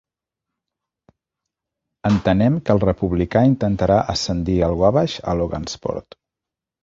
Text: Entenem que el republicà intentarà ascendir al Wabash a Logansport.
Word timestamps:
Entenem 2.09 2.55
que 2.63 2.75
el 2.75 2.81
republicà 2.85 3.43
intentarà 3.49 3.97
ascendir 4.15 4.57
al 4.69 4.75
Wabash 4.81 5.19
a 5.35 5.39
Logansport. 5.43 6.19